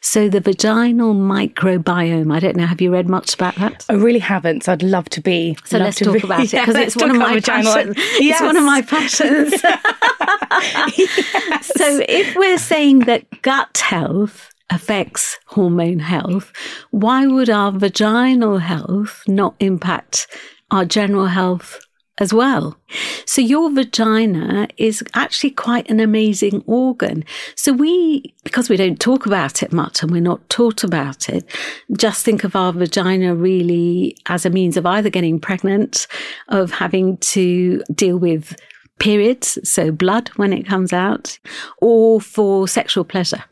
[0.00, 3.84] So the vaginal microbiome, I don't know, have you read much about that?
[3.88, 4.64] I really haven't.
[4.64, 5.56] So I'd love to be.
[5.64, 7.94] So let's talk be, about it because yeah, it's one of my passions.
[7.96, 9.54] It's one of my passions.
[11.78, 16.52] So if we're saying that gut health affects hormone health,
[16.90, 20.26] why would our vaginal health not impact
[20.70, 21.80] our general health
[22.20, 22.76] as well.
[23.24, 27.24] So your vagina is actually quite an amazing organ.
[27.54, 31.44] So we, because we don't talk about it much and we're not taught about it,
[31.96, 36.06] just think of our vagina really as a means of either getting pregnant,
[36.48, 38.56] of having to deal with
[38.98, 41.38] periods, so blood when it comes out,
[41.80, 43.44] or for sexual pleasure.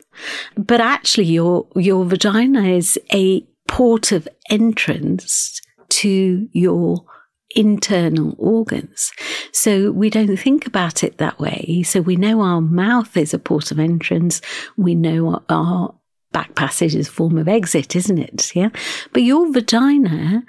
[0.57, 7.05] But actually your, your vagina is a port of entrance to your
[7.55, 9.11] internal organs.
[9.51, 11.83] So we don't think about it that way.
[11.83, 14.41] So we know our mouth is a port of entrance.
[14.75, 15.95] We know our
[16.31, 18.55] back passage is a form of exit, isn't it?
[18.55, 18.69] Yeah.
[19.13, 20.43] But your vagina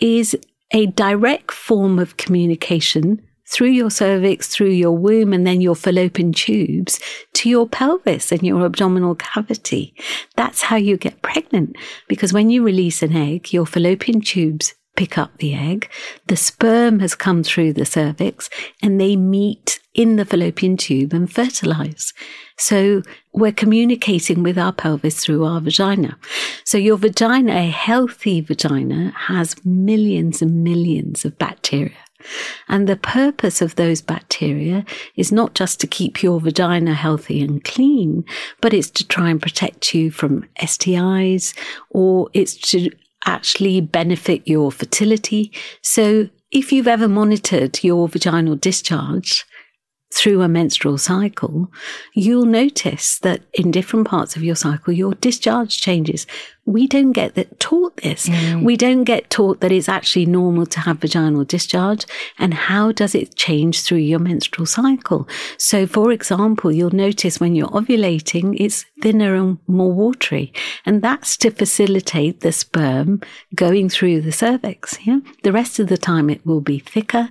[0.00, 0.36] is
[0.72, 6.32] a direct form of communication through your cervix, through your womb, and then your fallopian
[6.32, 6.98] tubes
[7.34, 9.94] to your pelvis and your abdominal cavity.
[10.36, 11.76] That's how you get pregnant.
[12.08, 15.88] Because when you release an egg, your fallopian tubes pick up the egg.
[16.26, 18.48] The sperm has come through the cervix
[18.82, 22.12] and they meet in the fallopian tube and fertilize.
[22.56, 23.02] So
[23.32, 26.18] we're communicating with our pelvis through our vagina.
[26.64, 31.96] So your vagina, a healthy vagina has millions and millions of bacteria.
[32.68, 37.62] And the purpose of those bacteria is not just to keep your vagina healthy and
[37.62, 38.24] clean,
[38.60, 41.54] but it's to try and protect you from STIs
[41.90, 42.90] or it's to
[43.24, 45.52] actually benefit your fertility.
[45.82, 49.44] So if you've ever monitored your vaginal discharge,
[50.14, 51.70] through a menstrual cycle,
[52.14, 56.26] you'll notice that in different parts of your cycle, your discharge changes
[56.66, 58.28] we don't get that taught this.
[58.28, 58.62] Mm.
[58.62, 62.06] We don't get taught that it's actually normal to have vaginal discharge
[62.38, 65.28] and how does it change through your menstrual cycle.
[65.58, 70.52] So, for example, you'll notice when you're ovulating, it's thinner and more watery,
[70.86, 73.20] and that's to facilitate the sperm
[73.54, 74.98] going through the cervix.
[75.06, 77.28] Yeah, the rest of the time it will be thicker.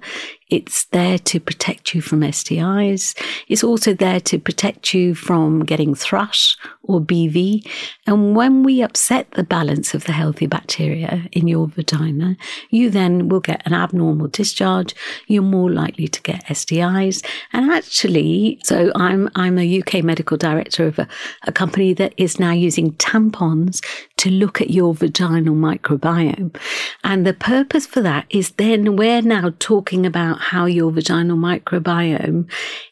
[0.53, 3.19] It's there to protect you from STIs.
[3.47, 7.67] It's also there to protect you from getting thrush or BV.
[8.05, 12.37] And when we upset the balance of the healthy bacteria in your vagina,
[12.69, 14.95] you then will get an abnormal discharge.
[15.27, 17.25] You're more likely to get STIs.
[17.51, 21.07] And actually, so I'm, I'm a UK medical director of a,
[21.43, 23.83] a company that is now using tampons
[24.17, 26.55] to look at your vaginal microbiome.
[27.03, 32.49] And the purpose for that is then we're now talking about how your vaginal microbiome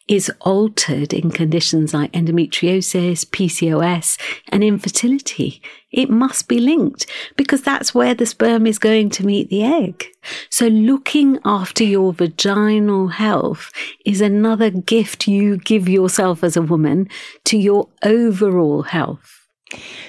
[0.08, 5.62] is altered in conditions like endometriosis, PCOS, and infertility.
[5.92, 10.06] It must be linked because that's where the sperm is going to meet the egg.
[10.50, 13.72] So looking after your vaginal health
[14.06, 17.10] is another gift you give yourself as a woman
[17.46, 19.48] to your overall health.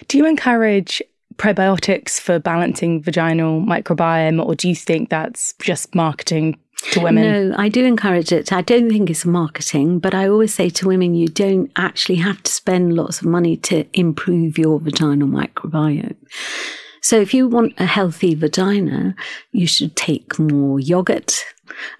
[0.08, 1.02] Do you encourage
[1.36, 6.58] probiotics for balancing vaginal microbiome, or do you think that's just marketing
[6.92, 7.50] to women?
[7.50, 8.52] No, I do encourage it.
[8.52, 12.42] I don't think it's marketing, but I always say to women, you don't actually have
[12.42, 16.16] to spend lots of money to improve your vaginal microbiome.
[17.02, 19.14] So if you want a healthy vagina,
[19.50, 21.44] you should take more yogurt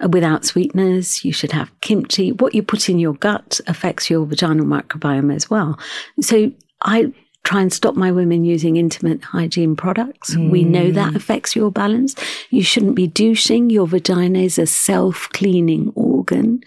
[0.00, 1.24] uh, without sweeteners.
[1.24, 2.30] You should have kimchi.
[2.32, 5.78] What you put in your gut affects your vaginal microbiome as well.
[6.20, 6.52] So
[6.82, 7.12] I
[7.44, 10.34] try and stop my women using intimate hygiene products.
[10.34, 10.50] Mm.
[10.50, 12.14] We know that affects your balance.
[12.50, 13.70] You shouldn't be douching.
[13.70, 16.62] Your vagina is a self cleaning organ.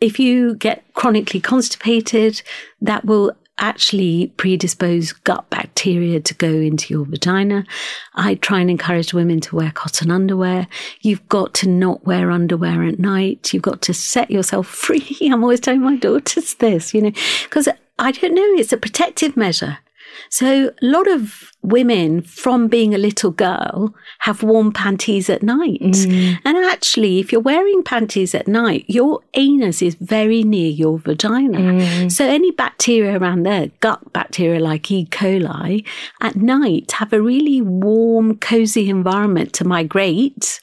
[0.00, 2.42] If you get chronically constipated,
[2.80, 7.64] that will actually predispose gut bacteria to go into your vagina.
[8.14, 10.66] I try and encourage women to wear cotton underwear.
[11.02, 13.52] You've got to not wear underwear at night.
[13.52, 15.18] You've got to set yourself free.
[15.30, 17.12] I'm always telling my daughters this, you know,
[17.44, 19.78] because I don't know, it's a protective measure.
[20.28, 25.80] So a lot of women from being a little girl have worn panties at night.
[25.80, 26.38] Mm.
[26.44, 31.58] And actually, if you're wearing panties at night, your anus is very near your vagina.
[31.58, 32.12] Mm.
[32.12, 35.06] So any bacteria around there, gut bacteria like E.
[35.06, 35.86] coli,
[36.20, 40.60] at night have a really warm, cozy environment to migrate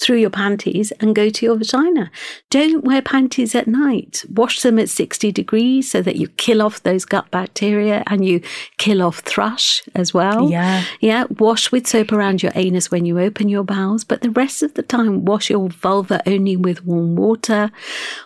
[0.00, 2.10] through your panties and go to your vagina.
[2.50, 4.24] Don't wear panties at night.
[4.30, 8.40] Wash them at 60 degrees so that you kill off those gut bacteria and you
[8.76, 10.50] kill off thrush as well.
[10.50, 10.84] Yeah.
[11.00, 11.24] Yeah.
[11.38, 14.74] Wash with soap around your anus when you open your bowels, but the rest of
[14.74, 17.70] the time, wash your vulva only with warm water.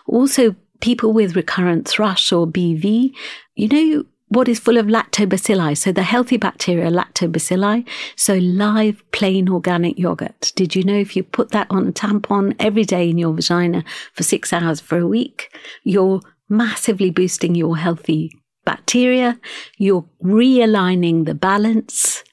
[0.05, 3.13] Also, people with recurrent thrush or BV,
[3.55, 4.05] you know,
[4.47, 5.77] is full of lactobacilli.
[5.77, 7.87] So the healthy bacteria, lactobacilli.
[8.15, 10.51] So live, plain organic yogurt.
[10.55, 13.83] Did you know if you put that on a tampon every day in your vagina
[14.13, 15.49] for six hours for a week,
[15.83, 18.31] you're massively boosting your healthy
[18.65, 19.39] bacteria.
[19.77, 22.23] You're realigning the balance.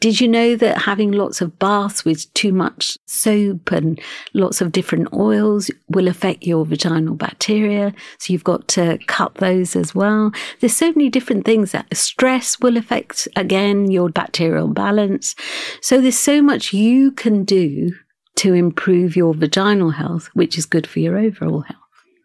[0.00, 4.00] Did you know that having lots of baths with too much soap and
[4.34, 7.94] lots of different oils will affect your vaginal bacteria?
[8.18, 10.32] So you've got to cut those as well.
[10.60, 15.34] There's so many different things that stress will affect again your bacterial balance.
[15.80, 17.92] So there's so much you can do
[18.36, 21.80] to improve your vaginal health, which is good for your overall health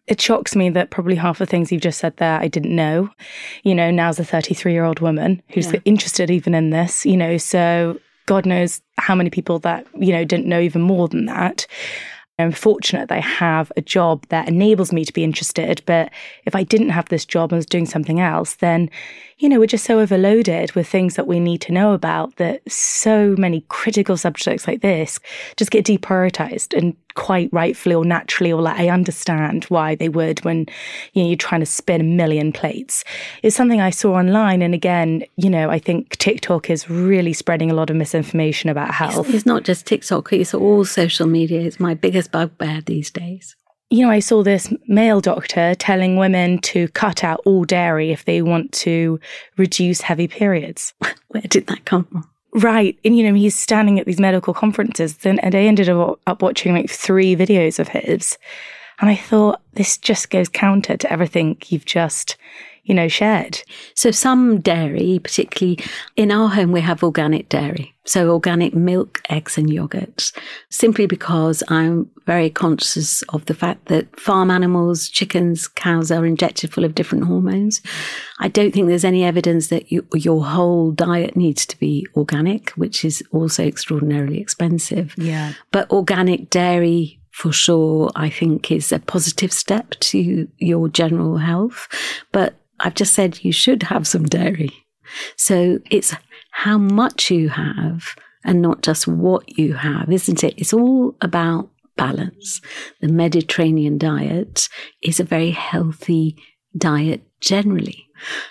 [0.06, 3.10] it shocks me that probably half the things you've just said there I didn't know.
[3.64, 5.80] You know, now's a 33 year old woman who's yeah.
[5.84, 10.24] interested even in this, you know, so God knows how many people that, you know,
[10.24, 11.66] didn't know even more than that.
[12.38, 15.82] I'm fortunate that I have a job that enables me to be interested.
[15.86, 16.10] But
[16.44, 18.90] if I didn't have this job and was doing something else, then,
[19.38, 22.62] you know, we're just so overloaded with things that we need to know about that
[22.70, 25.20] so many critical subjects like this
[25.56, 30.42] just get deprioritized and quite rightfully or naturally, or like I understand why they would
[30.44, 30.66] when
[31.12, 33.04] you know you're trying to spin a million plates.
[33.42, 37.70] It's something I saw online, and again, you know, I think TikTok is really spreading
[37.70, 39.26] a lot of misinformation about health.
[39.26, 41.60] It's, it's not just TikTok; it's all social media.
[41.60, 43.56] It's my biggest bugbear these days
[43.90, 48.24] you know, I saw this male doctor telling women to cut out all dairy if
[48.24, 49.20] they want to
[49.56, 50.92] reduce heavy periods.
[51.28, 52.28] Where did that come from?
[52.52, 52.98] Right.
[53.04, 56.72] And, you know, he's standing at these medical conferences and, and I ended up watching
[56.72, 58.38] like three videos of his.
[58.98, 62.36] And I thought, this just goes counter to everything you've just
[62.86, 63.60] you know, shared.
[63.94, 65.78] So some dairy, particularly
[66.14, 67.92] in our home, we have organic dairy.
[68.04, 70.32] So organic milk, eggs and yogurts,
[70.70, 76.72] simply because I'm very conscious of the fact that farm animals, chickens, cows are injected
[76.72, 77.82] full of different hormones.
[78.38, 82.70] I don't think there's any evidence that you, your whole diet needs to be organic,
[82.70, 85.14] which is also extraordinarily expensive.
[85.18, 85.54] Yeah.
[85.72, 91.86] But organic dairy for sure, I think is a positive step to your general health.
[92.32, 94.70] But I've just said you should have some dairy.
[95.36, 96.14] So it's
[96.50, 100.54] how much you have and not just what you have, isn't it?
[100.56, 102.60] It's all about balance.
[103.00, 104.68] The Mediterranean diet
[105.02, 106.36] is a very healthy
[106.76, 108.06] diet generally.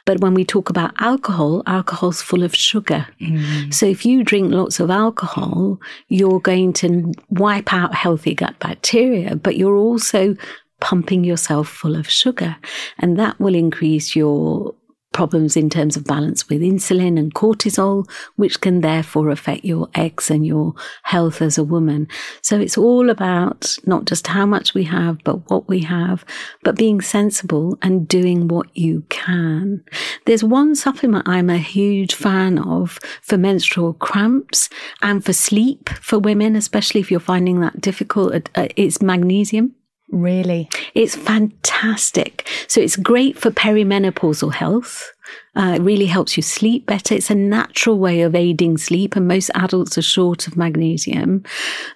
[0.06, 3.08] But when we talk about alcohol, alcohol's full of sugar.
[3.20, 3.74] Mm.
[3.74, 9.36] So if you drink lots of alcohol, you're going to wipe out healthy gut bacteria,
[9.36, 10.36] but you're also
[10.80, 12.58] pumping yourself full of sugar.
[13.00, 14.76] And that will increase your
[15.16, 18.06] problems in terms of balance with insulin and cortisol,
[18.36, 20.74] which can therefore affect your eggs and your
[21.04, 22.06] health as a woman.
[22.42, 26.26] So it's all about not just how much we have, but what we have,
[26.64, 29.86] but being sensible and doing what you can.
[30.26, 34.70] There's one supplement I'm a huge fan of for menstrual cramps
[35.02, 38.50] and for sleep for women, especially if you're finding that difficult.
[38.54, 39.76] Uh, it's magnesium.
[40.10, 40.70] Really?
[40.94, 42.48] It's fantastic.
[42.68, 45.12] So it's great for perimenopausal health.
[45.56, 47.16] Uh, it really helps you sleep better.
[47.16, 51.44] It's a natural way of aiding sleep, and most adults are short of magnesium.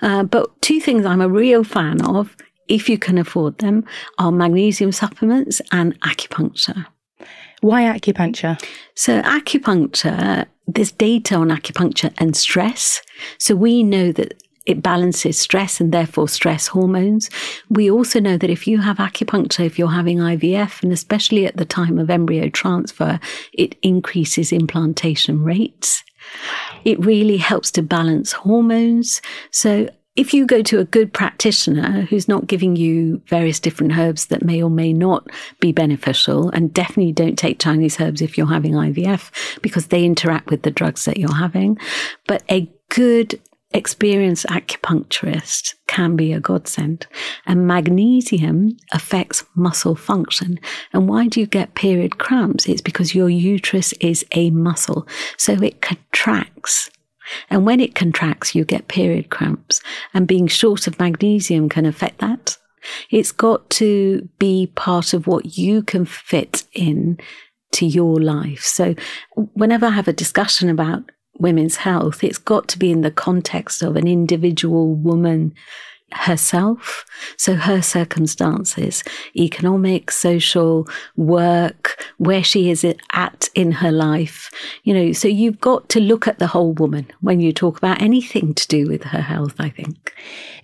[0.01, 2.35] Uh, but two things I'm a real fan of,
[2.67, 3.85] if you can afford them,
[4.17, 6.87] are magnesium supplements and acupuncture.
[7.61, 8.61] Why acupuncture?
[8.95, 13.01] So, acupuncture, there's data on acupuncture and stress.
[13.37, 17.29] So, we know that it balances stress and therefore stress hormones.
[17.69, 21.57] We also know that if you have acupuncture, if you're having IVF, and especially at
[21.57, 23.19] the time of embryo transfer,
[23.53, 26.03] it increases implantation rates.
[26.85, 29.23] It really helps to balance hormones.
[29.49, 34.27] So if you go to a good practitioner who's not giving you various different herbs
[34.27, 35.27] that may or may not
[35.59, 40.51] be beneficial, and definitely don't take Chinese herbs if you're having IVF because they interact
[40.51, 41.77] with the drugs that you're having,
[42.27, 43.39] but a good
[43.71, 47.07] experienced acupuncturist can be a godsend.
[47.45, 50.59] And magnesium affects muscle function.
[50.93, 52.67] And why do you get period cramps?
[52.67, 55.07] It's because your uterus is a muscle.
[55.37, 56.89] So it contracts
[57.49, 59.81] and when it contracts, you get period cramps.
[60.13, 62.57] And being short of magnesium can affect that.
[63.09, 67.19] It's got to be part of what you can fit in
[67.73, 68.63] to your life.
[68.63, 68.95] So
[69.35, 73.81] whenever I have a discussion about women's health, it's got to be in the context
[73.81, 75.53] of an individual woman
[76.11, 77.05] herself.
[77.37, 79.03] So her circumstances,
[79.35, 84.49] economic, social, work, where she is at in her life.
[84.83, 88.01] You know, so you've got to look at the whole woman when you talk about
[88.01, 90.15] anything to do with her health, I think.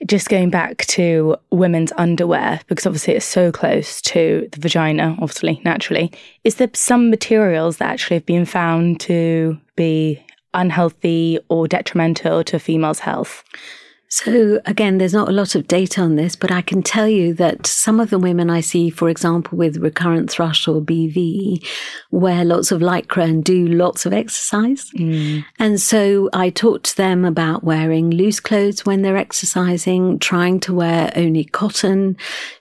[0.05, 5.61] Just going back to women's underwear, because obviously it's so close to the vagina, obviously,
[5.63, 6.11] naturally.
[6.43, 10.24] Is there some materials that actually have been found to be
[10.55, 13.43] unhealthy or detrimental to a female's health?
[14.07, 17.33] So, again, there's not a lot of data on this, but I can tell you
[17.33, 21.67] that some of the women I see, for example, with recurrent thrush or BV,
[22.11, 24.89] wear lots of lycra and do lots of exercise.
[24.91, 25.43] Mm.
[25.57, 30.73] And so I talk to them about wearing loose clothes when they're exercising, trying to
[30.73, 32.15] wear only cotton,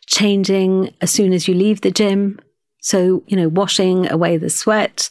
[0.06, 2.40] changing as soon as you leave the gym.
[2.84, 5.08] So, you know, washing away the sweat,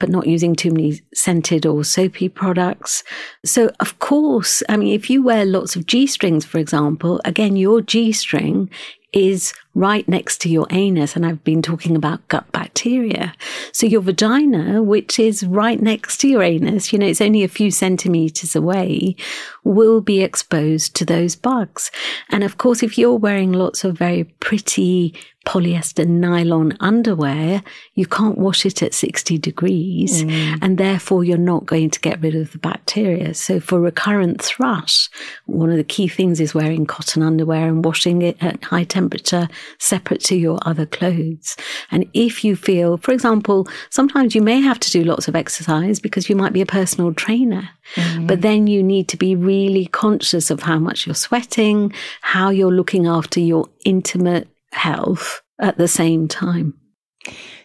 [0.00, 3.04] but not using too many scented or soapy products.
[3.44, 7.54] So, of course, I mean, if you wear lots of G strings, for example, again,
[7.54, 8.68] your G string
[9.12, 11.14] is right next to your anus.
[11.14, 13.34] And I've been talking about gut bacteria.
[13.72, 17.48] So your vagina, which is right next to your anus, you know, it's only a
[17.48, 19.16] few centimeters away,
[19.64, 21.90] will be exposed to those bugs.
[22.30, 25.14] And of course, if you're wearing lots of very pretty
[25.46, 27.62] polyester nylon underwear,
[27.94, 30.58] you can't wash it at 60 degrees mm.
[30.60, 33.32] and therefore you're not going to get rid of the bacteria.
[33.32, 35.08] So for recurrent thrush,
[35.46, 39.48] one of the key things is wearing cotton underwear and washing it at high temperature
[39.78, 41.56] separate to your other clothes.
[41.90, 46.00] And if you feel, for example, sometimes you may have to do lots of exercise
[46.00, 47.68] because you might be a personal trainer.
[47.94, 48.26] Mm.
[48.26, 51.92] But then you need to be really conscious of how much you're sweating,
[52.22, 56.74] how you're looking after your intimate health at the same time.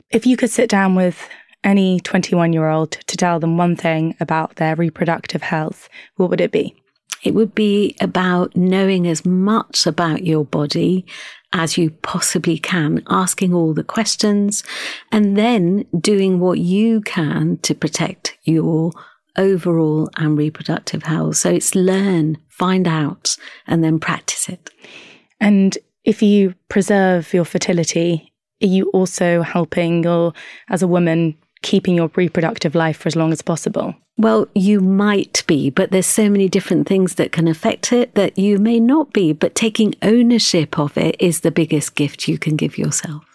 [0.10, 1.30] If you could sit down with
[1.64, 6.42] any 21 year old to tell them one thing about their reproductive health, what would
[6.42, 6.76] it be?
[7.24, 11.06] It would be about knowing as much about your body
[11.54, 14.64] as you possibly can, asking all the questions,
[15.12, 18.92] and then doing what you can to protect your
[19.38, 21.38] overall and reproductive health.
[21.38, 23.36] So it's learn, find out,
[23.68, 24.70] and then practice it.
[25.40, 30.34] And if you preserve your fertility, are you also helping your,
[30.70, 33.96] as a woman, keeping your reproductive life for as long as possible?
[34.18, 38.38] Well, you might be, but there's so many different things that can affect it that
[38.38, 39.34] you may not be.
[39.34, 43.26] But taking ownership of it is the biggest gift you can give yourself.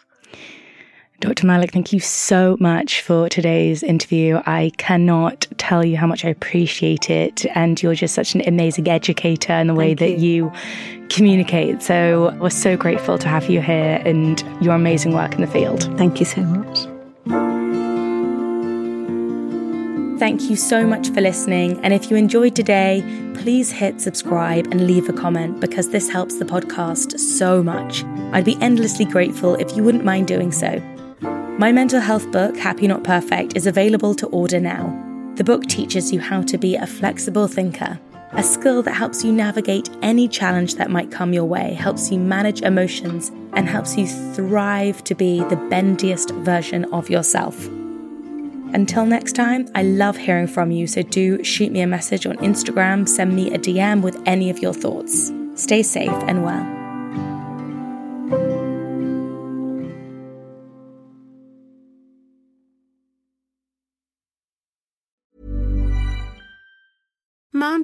[1.20, 1.46] Dr.
[1.46, 4.42] Malik, thank you so much for today's interview.
[4.44, 7.46] I cannot tell you how much I appreciate it.
[7.54, 10.52] And you're just such an amazing educator in the way thank that you.
[10.52, 11.82] you communicate.
[11.82, 15.84] So we're so grateful to have you here and your amazing work in the field.
[15.96, 16.95] Thank you so much.
[20.18, 21.78] Thank you so much for listening.
[21.84, 23.02] And if you enjoyed today,
[23.34, 28.02] please hit subscribe and leave a comment because this helps the podcast so much.
[28.32, 30.80] I'd be endlessly grateful if you wouldn't mind doing so.
[31.58, 34.90] My mental health book, Happy Not Perfect, is available to order now.
[35.34, 38.00] The book teaches you how to be a flexible thinker,
[38.32, 42.18] a skill that helps you navigate any challenge that might come your way, helps you
[42.18, 47.68] manage emotions, and helps you thrive to be the bendiest version of yourself.
[48.74, 52.36] Until next time, I love hearing from you, so do shoot me a message on
[52.38, 55.32] Instagram, send me a DM with any of your thoughts.
[55.54, 56.75] Stay safe and well.